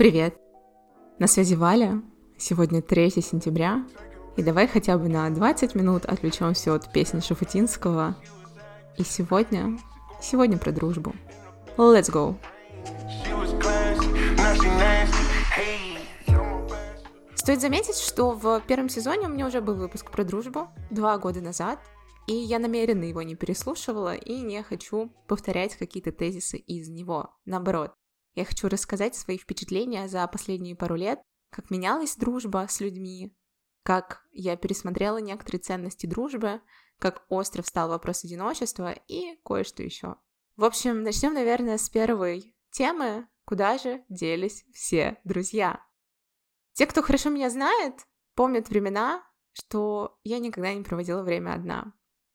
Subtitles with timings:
[0.00, 0.34] Привет!
[1.18, 2.00] На связи Валя.
[2.38, 3.86] Сегодня 3 сентября.
[4.38, 8.16] И давай хотя бы на 20 минут отвлечемся от песни Шафутинского.
[8.96, 9.78] И сегодня,
[10.18, 11.12] сегодня про дружбу.
[11.76, 12.34] Let's go!
[17.34, 21.42] Стоит заметить, что в первом сезоне у меня уже был выпуск про дружбу два года
[21.42, 21.78] назад,
[22.26, 27.34] и я намеренно его не переслушивала и не хочу повторять какие-то тезисы из него.
[27.44, 27.92] Наоборот,
[28.34, 31.20] я хочу рассказать свои впечатления за последние пару лет,
[31.50, 33.36] как менялась дружба с людьми,
[33.82, 36.60] как я пересмотрела некоторые ценности дружбы,
[36.98, 40.16] как остро встал вопрос одиночества и кое-что еще.
[40.56, 45.84] В общем, начнем, наверное, с первой темы, куда же делись все друзья.
[46.74, 51.92] Те, кто хорошо меня знает, помнят времена, что я никогда не проводила время одна.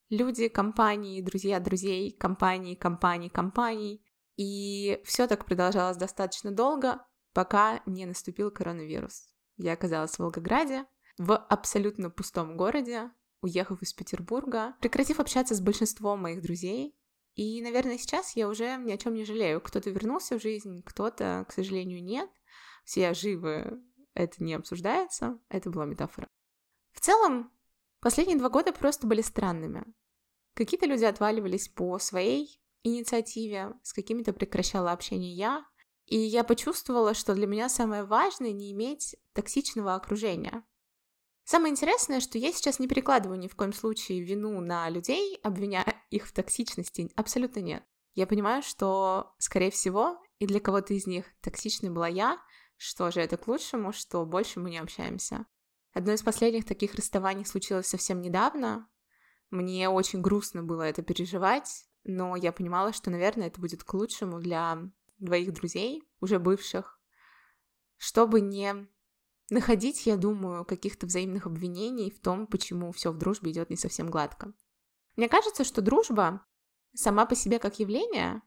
[0.09, 4.04] Люди, компании, друзья друзей, компании, компании, компаний.
[4.37, 9.29] И все так продолжалось достаточно долго, пока не наступил коронавирус.
[9.57, 10.85] Я оказалась в Волгограде,
[11.17, 16.97] в абсолютно пустом городе, уехав из Петербурга, прекратив общаться с большинством моих друзей.
[17.35, 19.61] И, наверное, сейчас я уже ни о чем не жалею.
[19.61, 22.29] Кто-то вернулся в жизнь, кто-то, к сожалению, нет.
[22.83, 23.81] Все живы,
[24.13, 26.29] это не обсуждается, это была метафора.
[26.91, 27.51] В целом,
[27.99, 29.83] последние два года просто были странными.
[30.53, 35.65] Какие-то люди отваливались по своей инициативе, с какими-то прекращала общение я,
[36.05, 40.63] и я почувствовала, что для меня самое важное не иметь токсичного окружения.
[41.43, 45.95] Самое интересное, что я сейчас не перекладываю ни в коем случае вину на людей, обвиняя
[46.09, 47.11] их в токсичности.
[47.15, 47.83] Абсолютно нет.
[48.13, 52.39] Я понимаю, что, скорее всего, и для кого-то из них токсичной была я,
[52.77, 55.45] что же это к лучшему, что больше мы не общаемся.
[55.93, 58.89] Одно из последних таких расставаний случилось совсем недавно.
[59.49, 64.39] Мне очень грустно было это переживать, но я понимала, что, наверное, это будет к лучшему
[64.39, 64.79] для
[65.17, 66.99] двоих друзей, уже бывших,
[67.97, 68.87] чтобы не
[69.49, 74.09] находить, я думаю, каких-то взаимных обвинений в том, почему все в дружбе идет не совсем
[74.09, 74.53] гладко.
[75.15, 76.45] Мне кажется, что дружба
[76.93, 78.41] сама по себе как явление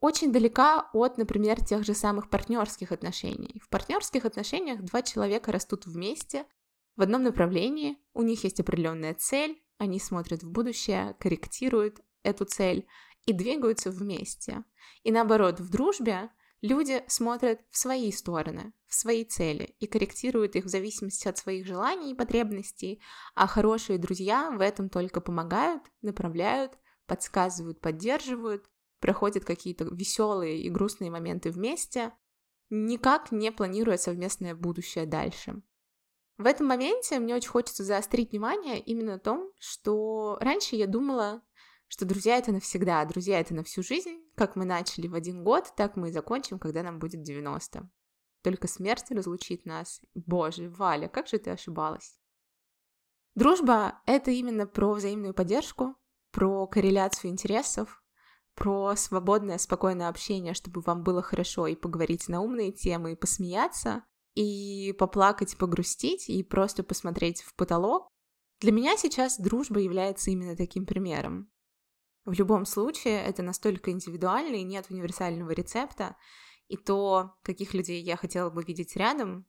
[0.00, 3.60] очень далека от, например, тех же самых партнерских отношений.
[3.64, 6.44] В партнерских отношениях два человека растут вместе
[6.96, 12.86] в одном направлении, у них есть определенная цель, они смотрят в будущее, корректируют эту цель
[13.26, 14.64] и двигаются вместе.
[15.02, 20.64] И наоборот, в дружбе люди смотрят в свои стороны, в свои цели и корректируют их
[20.64, 23.02] в зависимости от своих желаний и потребностей,
[23.34, 31.10] а хорошие друзья в этом только помогают, направляют, подсказывают, поддерживают, проходят какие-то веселые и грустные
[31.10, 32.12] моменты вместе,
[32.70, 35.62] никак не планируя совместное будущее дальше.
[36.38, 41.42] В этом моменте мне очень хочется заострить внимание именно на том, что раньше я думала,
[41.92, 44.24] что друзья это навсегда, друзья это на всю жизнь.
[44.34, 47.86] Как мы начали в один год, так мы и закончим, когда нам будет 90.
[48.42, 50.00] Только смерть разлучит нас.
[50.14, 52.18] Боже, Валя, как же ты ошибалась?
[53.34, 55.94] Дружба— это именно про взаимную поддержку,
[56.30, 58.02] про корреляцию интересов,
[58.54, 64.02] про свободное, спокойное общение, чтобы вам было хорошо и поговорить на умные темы, и посмеяться,
[64.34, 68.08] и поплакать, погрустить, и просто посмотреть в потолок.
[68.60, 71.51] Для меня сейчас дружба является именно таким примером.
[72.24, 76.16] В любом случае, это настолько индивидуально и нет универсального рецепта,
[76.68, 79.46] и то, каких людей я хотела бы видеть рядом,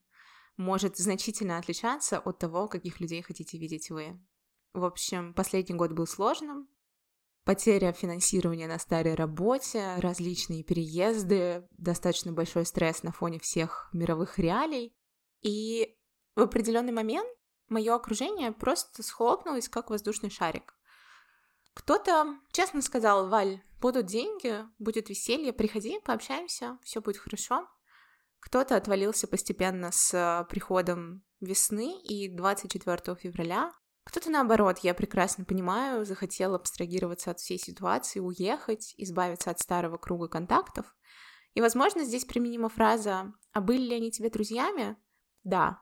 [0.57, 4.19] может значительно отличаться от того, каких людей хотите видеть вы.
[4.73, 6.67] В общем, последний год был сложным.
[7.43, 14.95] Потеря финансирования на старой работе, различные переезды, достаточно большой стресс на фоне всех мировых реалий.
[15.41, 15.95] И
[16.35, 17.27] в определенный момент
[17.67, 20.73] мое окружение просто схлопнулось, как воздушный шарик.
[21.73, 27.67] Кто-то честно сказал, Валь, будут деньги, будет веселье, приходи, пообщаемся, все будет хорошо.
[28.39, 33.71] Кто-то отвалился постепенно с приходом весны и 24 февраля.
[34.03, 40.27] Кто-то наоборот, я прекрасно понимаю, захотел абстрагироваться от всей ситуации, уехать, избавиться от старого круга
[40.27, 40.93] контактов.
[41.53, 44.97] И, возможно, здесь применима фраза «А были ли они тебе друзьями?»
[45.43, 45.81] Да.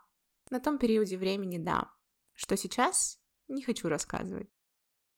[0.49, 1.91] На том периоде времени да.
[2.33, 3.19] Что сейчас?
[3.47, 4.49] Не хочу рассказывать.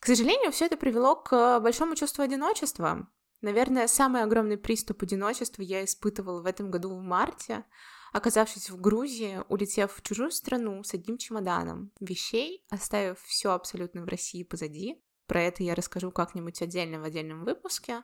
[0.04, 3.08] К сожалению, все это привело к большому чувству одиночества.
[3.40, 7.64] Наверное, самый огромный приступ одиночества я испытывала в этом году в марте,
[8.12, 14.10] оказавшись в Грузии, улетев в чужую страну с одним чемоданом вещей, оставив все абсолютно в
[14.10, 15.02] России позади.
[15.26, 18.04] Про это я расскажу как-нибудь отдельно в отдельном выпуске.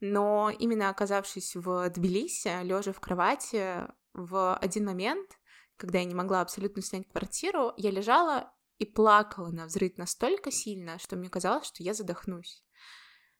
[0.00, 5.38] Но именно оказавшись в Тбилиси, лежа в кровати, в один момент,
[5.78, 10.98] когда я не могла абсолютно снять квартиру, я лежала и плакала на взрыв настолько сильно,
[10.98, 12.64] что мне казалось, что я задохнусь.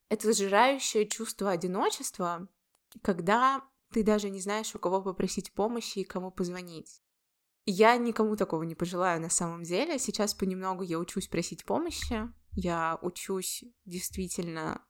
[0.07, 2.47] Это сжирающее чувство одиночества,
[3.01, 7.01] когда ты даже не знаешь, у кого попросить помощи и кому позвонить.
[7.65, 9.97] Я никому такого не пожелаю на самом деле.
[9.97, 12.31] Сейчас понемногу я учусь просить помощи.
[12.51, 14.85] Я учусь действительно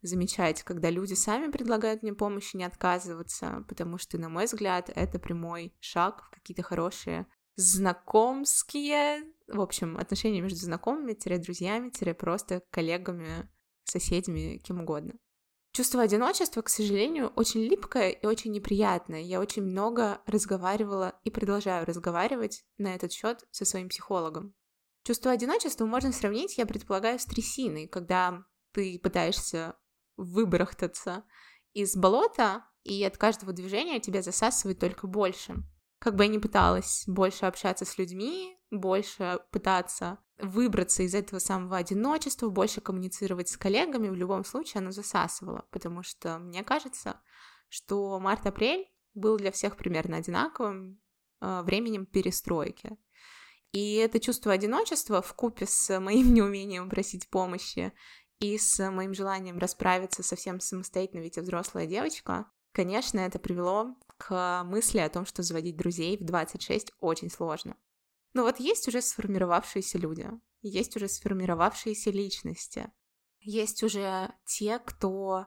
[0.00, 5.18] замечать, когда люди сами предлагают мне помощь, не отказываться, потому что, на мой взгляд, это
[5.18, 7.26] прямой шаг в какие-то хорошие
[7.56, 11.12] знакомские, в общем, отношения между знакомыми,
[11.42, 13.48] друзьями, просто коллегами,
[13.84, 15.14] соседями, кем угодно.
[15.72, 19.20] Чувство одиночества, к сожалению, очень липкое и очень неприятное.
[19.20, 24.54] Я очень много разговаривала и продолжаю разговаривать на этот счет со своим психологом.
[25.04, 29.76] Чувство одиночества можно сравнить, я предполагаю, с трясиной, когда ты пытаешься
[30.16, 31.24] выбрахтаться
[31.72, 35.56] из болота, и от каждого движения тебя засасывает только больше.
[36.00, 41.76] Как бы я ни пыталась больше общаться с людьми, больше пытаться выбраться из этого самого
[41.76, 47.20] одиночества, больше коммуницировать с коллегами, в любом случае оно засасывало, потому что мне кажется,
[47.68, 50.98] что март-апрель был для всех примерно одинаковым
[51.42, 52.96] э, временем перестройки.
[53.72, 57.92] И это чувство одиночества в купе с моим неумением просить помощи
[58.38, 64.62] и с моим желанием расправиться совсем самостоятельно, ведь я взрослая девочка, конечно, это привело к
[64.64, 67.76] мысли о том, что заводить друзей в 26 очень сложно.
[68.32, 70.30] Но вот есть уже сформировавшиеся люди,
[70.62, 72.92] есть уже сформировавшиеся личности,
[73.40, 75.46] есть уже те, кто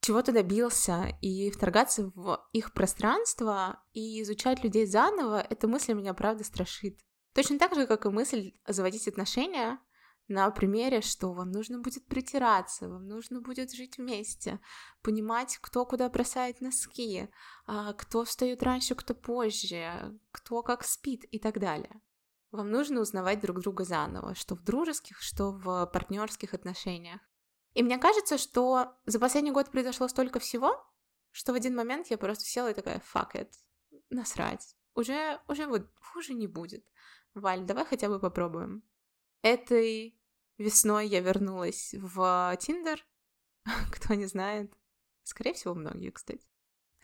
[0.00, 6.44] чего-то добился, и вторгаться в их пространство и изучать людей заново, эта мысль меня правда
[6.44, 6.98] страшит.
[7.34, 9.78] Точно так же, как и мысль заводить отношения
[10.28, 14.60] на примере, что вам нужно будет притираться, вам нужно будет жить вместе,
[15.02, 17.28] понимать, кто куда бросает носки,
[17.66, 22.00] а, кто встает раньше, кто позже, кто как спит и так далее.
[22.50, 27.20] Вам нужно узнавать друг друга заново, что в дружеских, что в партнерских отношениях.
[27.74, 30.84] И мне кажется, что за последний год произошло столько всего,
[31.30, 33.50] что в один момент я просто села и такая, fuck it,
[34.10, 34.76] насрать.
[34.94, 36.84] Уже, уже вот хуже не будет.
[37.34, 38.82] Валь, давай хотя бы попробуем.
[39.42, 40.17] Этой
[40.58, 43.04] весной я вернулась в Тиндер.
[43.92, 44.72] Кто не знает.
[45.22, 46.46] Скорее всего, многие, кстати.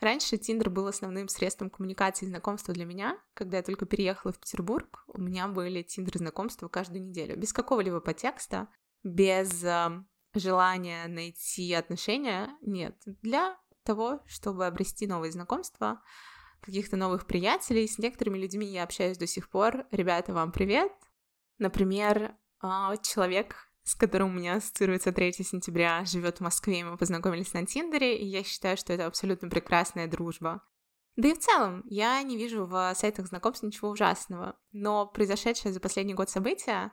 [0.01, 3.17] Раньше Тиндер был основным средством коммуникации и знакомства для меня.
[3.33, 7.37] Когда я только переехала в Петербург, у меня были Тиндер-знакомства каждую неделю.
[7.37, 8.67] Без какого-либо подтекста,
[9.03, 10.03] без э,
[10.33, 12.49] желания найти отношения.
[12.61, 13.01] Нет.
[13.05, 16.01] Для того, чтобы обрести новые знакомства,
[16.61, 17.87] каких-то новых приятелей.
[17.87, 19.85] С некоторыми людьми я общаюсь до сих пор.
[19.91, 20.91] Ребята, вам привет!
[21.57, 22.35] Например,
[23.01, 28.17] человек, с которым у меня ассоциируется 3 сентября, живет в Москве, мы познакомились на Тиндере,
[28.17, 30.63] и я считаю, что это абсолютно прекрасная дружба.
[31.15, 35.79] Да и в целом, я не вижу в сайтах знакомств ничего ужасного, но произошедшее за
[35.79, 36.91] последний год события,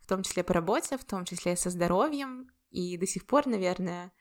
[0.00, 4.12] в том числе по работе, в том числе со здоровьем, и до сих пор, наверное,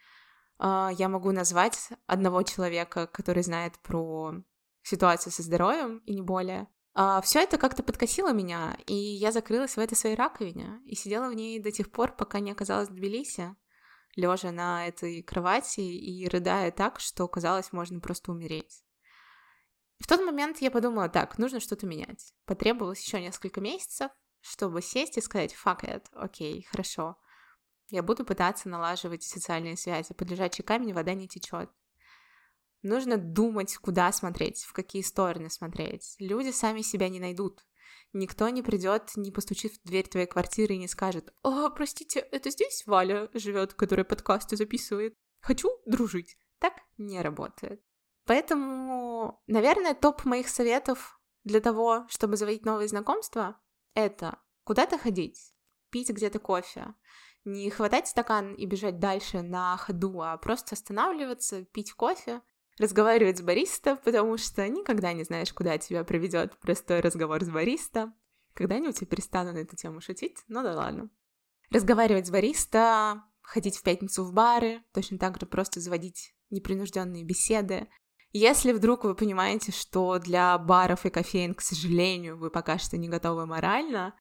[0.58, 4.34] а, я могу назвать одного человека, который знает про
[4.82, 6.68] ситуацию со здоровьем, и не более,
[7.00, 11.30] а, все это как-то подкосило меня, и я закрылась в этой своей раковине и сидела
[11.30, 13.56] в ней до тех пор, пока не оказалась в Тбилиси,
[14.16, 18.84] лежа на этой кровати и рыдая так, что казалось, можно просто умереть.
[20.00, 22.34] В тот момент я подумала, так, нужно что-то менять.
[22.46, 24.10] Потребовалось еще несколько месяцев,
[24.42, 27.16] чтобы сесть и сказать, fuck it, окей, хорошо.
[27.90, 30.16] Я буду пытаться налаживать социальные связи.
[30.16, 31.70] Под лежачий камень вода не течет.
[32.82, 36.16] Нужно думать, куда смотреть, в какие стороны смотреть.
[36.20, 37.66] Люди сами себя не найдут.
[38.14, 42.50] Никто не придет, не постучит в дверь твоей квартиры и не скажет «О, простите, это
[42.50, 45.14] здесь Валя живет, которая подкасты записывает?
[45.40, 46.38] Хочу дружить».
[46.60, 47.82] Так не работает.
[48.26, 53.60] Поэтому, наверное, топ моих советов для того, чтобы заводить новые знакомства,
[53.94, 55.54] это куда-то ходить,
[55.90, 56.94] пить где-то кофе,
[57.46, 62.42] не хватать стакан и бежать дальше на ходу, а просто останавливаться, пить кофе
[62.78, 68.14] разговаривать с бариста, потому что никогда не знаешь, куда тебя приведет простой разговор с бариста.
[68.54, 71.10] Когда-нибудь я перестану на эту тему шутить, ну да ладно.
[71.70, 77.88] Разговаривать с бариста, ходить в пятницу в бары, точно так же просто заводить непринужденные беседы.
[78.34, 83.10] Если вдруг вы понимаете, что для баров и кофеин, к сожалению, вы пока что не
[83.10, 84.16] готовы морально,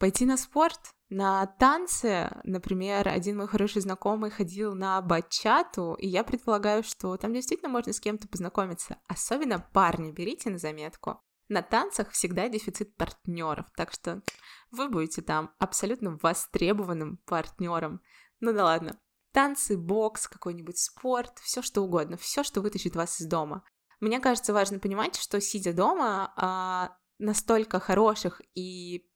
[0.00, 0.80] пойти на спорт,
[1.10, 7.34] на танцы, например, один мой хороший знакомый ходил на бачату, и я предполагаю, что там
[7.34, 8.98] действительно можно с кем-то познакомиться.
[9.06, 11.20] Особенно парни, берите на заметку.
[11.48, 14.22] На танцах всегда дефицит партнеров, так что
[14.70, 18.00] вы будете там абсолютно востребованным партнером.
[18.38, 18.98] Ну да ладно.
[19.32, 23.64] Танцы, бокс, какой-нибудь спорт, все что угодно, все, что вытащит вас из дома.
[24.00, 29.09] Мне кажется, важно понимать, что сидя дома, а, настолько хороших и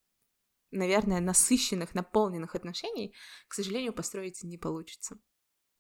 [0.75, 3.15] наверное, насыщенных, наполненных отношений,
[3.49, 5.19] к сожалению, построить не получится.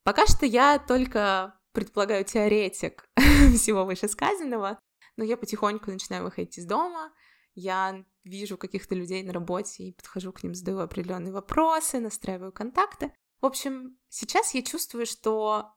[0.02, 3.08] Пока что я только предполагаю, теоретик
[3.54, 4.78] всего вышесказанного,
[5.16, 7.12] но я потихоньку начинаю выходить из дома,
[7.54, 13.12] я вижу каких-то людей на работе и подхожу к ним, задаю определенные вопросы, настраиваю контакты.
[13.40, 15.74] В общем, сейчас я чувствую, что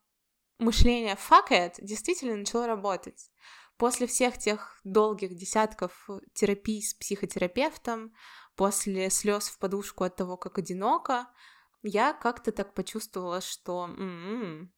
[0.59, 3.29] мышление fuck it действительно начало работать.
[3.77, 8.13] После всех тех долгих десятков терапий с психотерапевтом,
[8.57, 11.27] после слез в подушку от того, как одиноко,
[11.83, 14.73] я как-то так почувствовала, что м-м,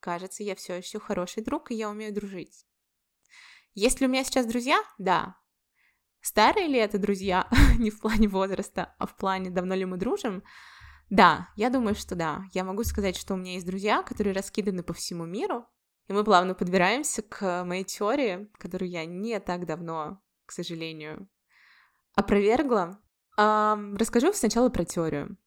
[0.00, 2.64] кажется, я все еще хороший друг, и я умею дружить.
[3.74, 4.80] Есть ли у меня сейчас друзья?
[4.96, 5.36] Да.
[6.20, 7.48] Старые ли это друзья?
[7.78, 10.42] Не в плане возраста, а в плане давно ли мы дружим?
[11.10, 12.44] Да, я думаю, что да.
[12.52, 15.66] Я могу сказать, что у меня есть друзья, которые раскиданы по всему миру,
[16.06, 21.28] и мы плавно подбираемся к моей теории, которую я не так давно, к сожалению,
[22.14, 23.00] опровергла.
[23.38, 25.38] Расскажу сначала про теорию.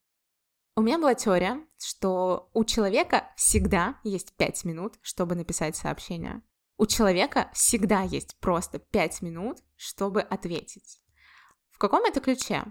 [0.78, 6.42] У меня была теория, что у человека всегда есть 5 минут, чтобы написать сообщение.
[6.78, 11.02] У человека всегда есть просто 5 минут, чтобы ответить.
[11.72, 12.64] В каком это ключе?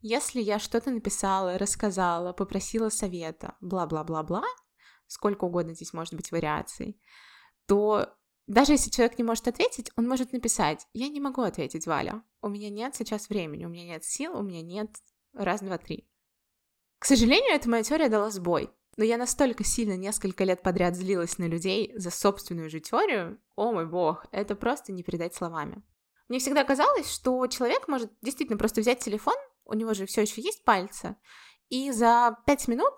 [0.00, 4.42] Если я что-то написала, рассказала, попросила совета, бла-бла-бла-бла,
[5.06, 6.98] сколько угодно здесь может быть вариаций,
[7.66, 8.08] то
[8.46, 12.48] даже если человек не может ответить, он может написать, я не могу ответить, Валя, у
[12.48, 14.90] меня нет сейчас времени, у меня нет сил, у меня нет
[15.32, 16.08] раз, два, три.
[16.98, 18.70] К сожалению, эта моя теория дала сбой.
[18.96, 23.72] Но я настолько сильно несколько лет подряд злилась на людей за собственную же теорию, о
[23.72, 25.82] мой бог, это просто не передать словами.
[26.28, 29.34] Мне всегда казалось, что человек может действительно просто взять телефон,
[29.64, 31.16] у него же все еще есть пальцы,
[31.70, 32.92] и за пять минут,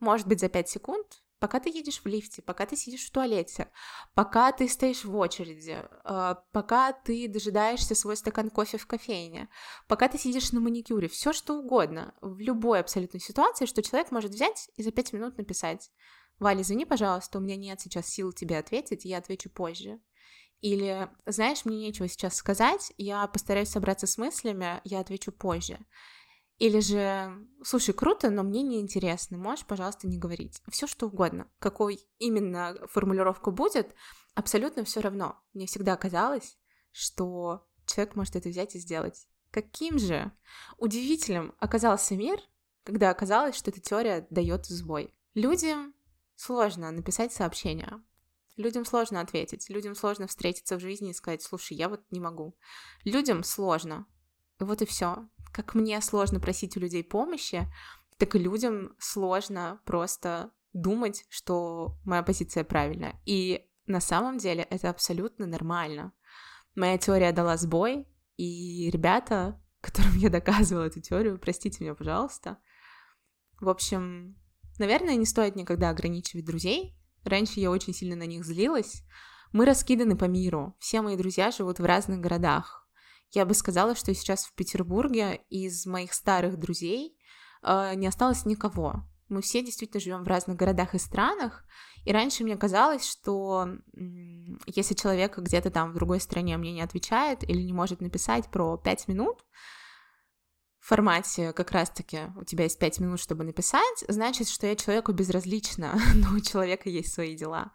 [0.00, 3.70] может быть, за пять секунд пока ты едешь в лифте, пока ты сидишь в туалете,
[4.14, 9.48] пока ты стоишь в очереди, э, пока ты дожидаешься свой стакан кофе в кофейне,
[9.86, 14.32] пока ты сидишь на маникюре, все что угодно, в любой абсолютной ситуации, что человек может
[14.32, 15.90] взять и за пять минут написать.
[16.38, 20.00] Валя, извини, пожалуйста, у меня нет сейчас сил тебе ответить, я отвечу позже.
[20.60, 25.78] Или, знаешь, мне нечего сейчас сказать, я постараюсь собраться с мыслями, я отвечу позже.
[26.58, 30.60] Или же, слушай, круто, но мне не интересно, можешь, пожалуйста, не говорить.
[30.68, 31.48] Все что угодно.
[31.60, 33.94] Какой именно формулировка будет,
[34.34, 35.40] абсолютно все равно.
[35.54, 36.58] Мне всегда казалось,
[36.90, 39.28] что человек может это взять и сделать.
[39.50, 40.32] Каким же
[40.78, 42.40] удивительным оказался мир,
[42.82, 45.14] когда оказалось, что эта теория дает сбой.
[45.34, 45.94] Людям
[46.34, 48.02] сложно написать сообщение.
[48.56, 52.58] Людям сложно ответить, людям сложно встретиться в жизни и сказать, слушай, я вот не могу.
[53.04, 54.06] Людям сложно.
[54.58, 57.66] Вот и все как мне сложно просить у людей помощи,
[58.16, 63.20] так и людям сложно просто думать, что моя позиция правильная.
[63.24, 66.12] И на самом деле это абсолютно нормально.
[66.74, 72.58] Моя теория дала сбой, и ребята, которым я доказывала эту теорию, простите меня, пожалуйста.
[73.60, 74.36] В общем,
[74.78, 76.96] наверное, не стоит никогда ограничивать друзей.
[77.24, 79.02] Раньше я очень сильно на них злилась.
[79.52, 80.76] Мы раскиданы по миру.
[80.78, 82.87] Все мои друзья живут в разных городах.
[83.32, 87.16] Я бы сказала, что сейчас в Петербурге из моих старых друзей
[87.62, 89.04] э, не осталось никого.
[89.28, 91.64] Мы все действительно живем в разных городах и странах,
[92.04, 93.68] и раньше мне казалось, что
[94.64, 98.78] если человек где-то там в другой стране мне не отвечает или не может написать про
[98.78, 99.44] 5 минут,
[100.88, 106.00] формате как раз-таки у тебя есть 5 минут, чтобы написать, значит, что я человеку безразлична,
[106.14, 107.72] но у человека есть свои дела.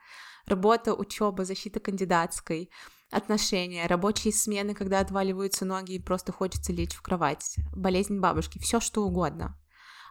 [0.48, 2.72] Работа, учеба, защита кандидатской—
[3.14, 8.80] отношения, рабочие смены, когда отваливаются ноги и просто хочется лечь в кровать, болезнь бабушки, все
[8.80, 9.58] что угодно.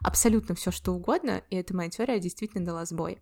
[0.03, 3.21] Абсолютно все что угодно, и эта моя теория действительно дала сбой.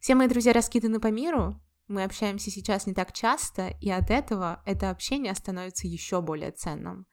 [0.00, 4.62] Все мои друзья раскиданы по миру, мы общаемся сейчас не так часто, и от этого
[4.64, 7.06] это общение становится еще более ценным.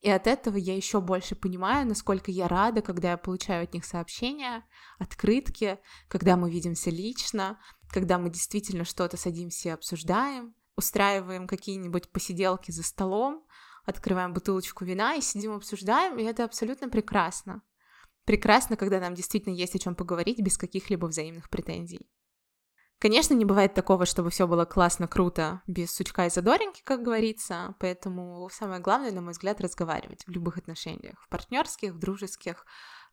[0.00, 3.84] И от этого я еще больше понимаю, насколько я рада, когда я получаю от них
[3.84, 4.64] сообщения,
[4.98, 7.58] открытки, когда мы видимся лично,
[7.90, 13.44] когда мы действительно что-то садимся и обсуждаем, устраиваем какие-нибудь посиделки за столом,
[13.84, 17.62] открываем бутылочку вина и сидим обсуждаем, и это абсолютно прекрасно.
[18.24, 22.08] Прекрасно, когда нам действительно есть о чем поговорить без каких-либо взаимных претензий.
[22.98, 27.74] Конечно, не бывает такого, чтобы все было классно, круто, без сучка и задоринки, как говорится,
[27.78, 32.64] поэтому самое главное, на мой взгляд, разговаривать в любых отношениях, в партнерских, в дружеских,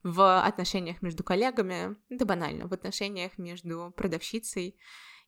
[0.02, 4.80] в отношениях между коллегами, да банально, в отношениях между продавщицей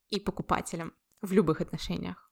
[0.10, 2.32] и покупателем в любых отношениях.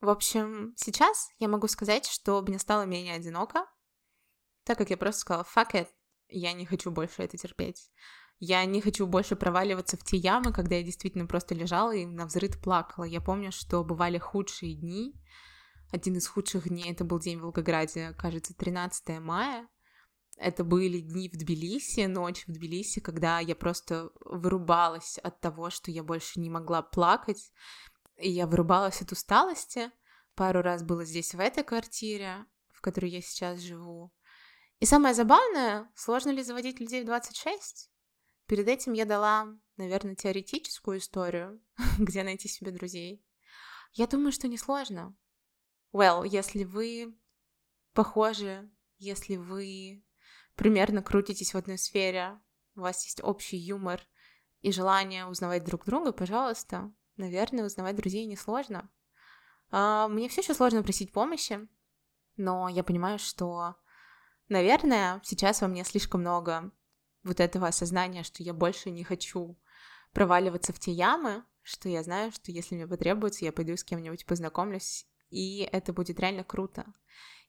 [0.00, 3.66] В общем, сейчас я могу сказать, что мне стало менее одиноко,
[4.64, 5.88] так как я просто сказала «fuck it»,
[6.28, 7.90] я не хочу больше это терпеть.
[8.38, 12.26] Я не хочу больше проваливаться в те ямы, когда я действительно просто лежала и на
[12.26, 13.04] взрыв плакала.
[13.04, 15.14] Я помню, что бывали худшие дни.
[15.92, 19.68] Один из худших дней это был день в Волгограде, кажется, 13 мая.
[20.38, 25.90] Это были дни в Тбилиси, ночь в Тбилиси, когда я просто вырубалась от того, что
[25.90, 27.52] я больше не могла плакать,
[28.20, 29.90] и я вырубалась от усталости.
[30.34, 34.12] Пару раз было здесь, в этой квартире, в которой я сейчас живу.
[34.78, 37.90] И самое забавное, сложно ли заводить людей в 26?
[38.46, 41.62] Перед этим я дала, наверное, теоретическую историю,
[41.98, 43.24] где найти себе друзей.
[43.92, 45.16] Я думаю, что несложно.
[45.92, 47.18] Well, если вы
[47.92, 50.04] похожи, если вы
[50.54, 52.40] примерно крутитесь в одной сфере,
[52.76, 54.00] у вас есть общий юмор
[54.60, 58.90] и желание узнавать друг друга, пожалуйста, наверное, узнавать друзей несложно.
[59.70, 61.68] А, мне все еще сложно просить помощи,
[62.36, 63.76] но я понимаю, что,
[64.48, 66.72] наверное, сейчас во мне слишком много
[67.22, 69.58] вот этого осознания, что я больше не хочу
[70.12, 74.26] проваливаться в те ямы, что я знаю, что если мне потребуется, я пойду с кем-нибудь
[74.26, 76.86] познакомлюсь, и это будет реально круто.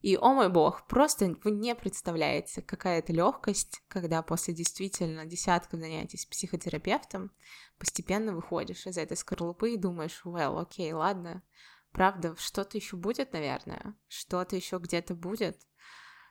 [0.01, 5.79] И, о мой бог, просто вы не представляете, какая это легкость, когда после действительно десятков
[5.79, 7.31] занятий с психотерапевтом
[7.77, 11.43] постепенно выходишь из этой скорлупы и думаешь, well, окей, ладно,
[11.91, 15.59] правда, что-то еще будет, наверное, что-то еще где-то будет,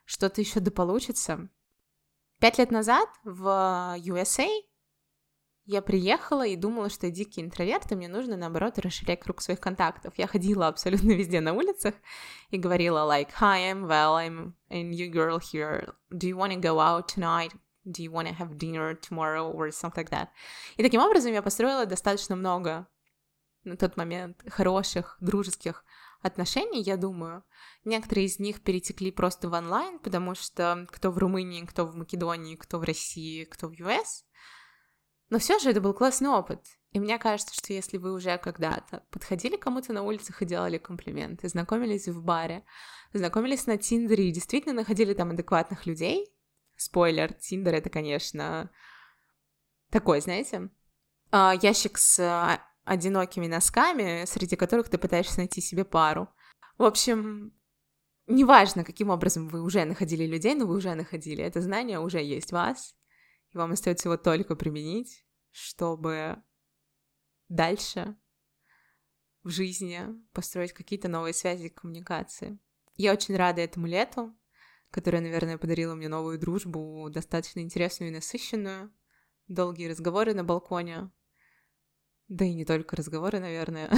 [0.04, 1.48] что-то еще да получится.
[2.40, 4.48] Пять лет назад в USA
[5.70, 9.60] я приехала и думала, что я дикий интроверт, и мне нужно, наоборот, расширять круг своих
[9.60, 10.14] контактов.
[10.16, 11.94] Я ходила абсолютно везде на улицах
[12.50, 15.94] и говорила, like, hi, I'm well, I'm a new girl here.
[16.10, 17.52] Do you want to go out tonight?
[17.86, 19.48] Do you want to have dinner tomorrow?
[19.48, 20.28] Or something like that.
[20.76, 22.88] И таким образом я построила достаточно много
[23.62, 25.84] на тот момент хороших, дружеских
[26.20, 27.44] отношений, я думаю.
[27.84, 32.56] Некоторые из них перетекли просто в онлайн, потому что кто в Румынии, кто в Македонии,
[32.56, 34.24] кто в России, кто в US—
[35.30, 36.60] но все же это был классный опыт.
[36.92, 41.48] И мне кажется, что если вы уже когда-то подходили кому-то на улицах и делали комплименты,
[41.48, 42.64] знакомились в баре,
[43.12, 46.26] знакомились на Тиндере и действительно находили там адекватных людей,
[46.76, 48.70] спойлер, Тиндер это, конечно,
[49.90, 50.70] такой, знаете,
[51.30, 56.28] а, ящик с а, одинокими носками, среди которых ты пытаешься найти себе пару.
[56.76, 57.52] В общем,
[58.26, 61.44] неважно, каким образом вы уже находили людей, но вы уже находили.
[61.44, 62.96] Это знание уже есть в вас,
[63.52, 66.42] и вам остается его только применить, чтобы
[67.48, 68.16] дальше
[69.42, 72.58] в жизни построить какие-то новые связи и коммуникации.
[72.96, 74.36] Я очень рада этому лету,
[74.90, 78.92] которое, наверное, подарило мне новую дружбу, достаточно интересную и насыщенную.
[79.48, 81.10] Долгие разговоры на балконе.
[82.28, 83.90] Да и не только разговоры, наверное.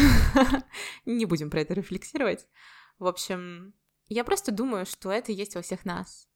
[1.05, 2.49] Не будем про это рефлексировать.
[2.99, 3.75] В общем,
[4.07, 6.29] я просто думаю, что это есть во всех нас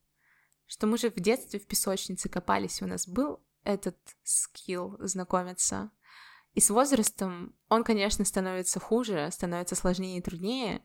[0.66, 5.90] что мы же в детстве в песочнице копались, у нас был этот скилл знакомиться.
[6.52, 10.83] И с возрастом он, конечно, становится хуже, становится сложнее и труднее,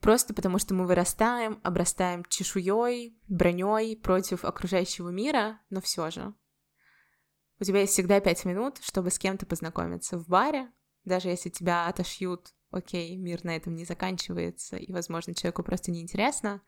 [0.00, 6.34] просто потому что мы вырастаем, обрастаем чешуей, броней против окружающего мира, но все же.
[7.58, 10.70] У тебя есть всегда пять минут, чтобы с кем-то познакомиться в баре,
[11.04, 16.62] даже если тебя отошьют, окей, мир на этом не заканчивается, и, возможно, человеку просто неинтересно,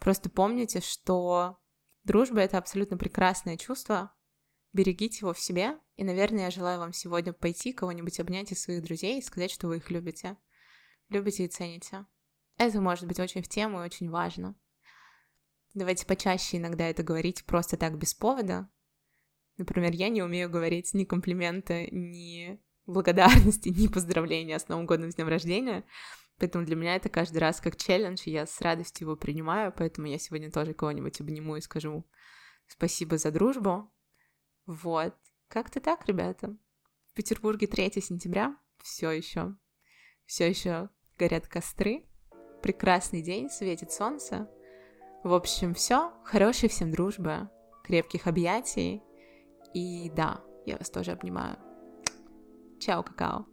[0.00, 1.58] Просто помните, что
[2.04, 4.12] дружба— это абсолютно прекрасное чувство.
[4.72, 5.78] Берегите его в себе.
[5.96, 9.68] И, наверное, я желаю вам сегодня пойти кого-нибудь обнять из своих друзей и сказать, что
[9.68, 10.36] вы их любите.
[11.08, 12.06] Любите и цените.
[12.56, 14.54] Это может быть очень в тему и очень важно.
[15.74, 18.68] Давайте почаще иногда это говорить просто так без повода.
[19.56, 25.14] Например, я не умею говорить ни комплименты, ни благодарности, ни поздравления с Новым годом, с
[25.14, 25.84] днем рождения.
[26.38, 30.06] Поэтому для меня это каждый раз как челлендж, и я с радостью его принимаю, поэтому
[30.06, 32.06] я сегодня тоже кого-нибудь обниму и скажу
[32.66, 33.92] спасибо за дружбу.
[34.70, 35.16] Вот.
[35.48, 36.56] Как-то так, ребята.
[37.06, 39.56] В Петербурге 3 сентября все еще,
[40.26, 42.06] все еще горят костры.
[42.62, 44.48] Прекрасный день, светит солнце.
[45.24, 46.12] В общем, все.
[46.24, 47.50] Хорошей всем дружбы,
[47.82, 49.02] крепких объятий.
[49.74, 51.58] И да, я вас тоже обнимаю.
[52.78, 53.49] Чао, какао.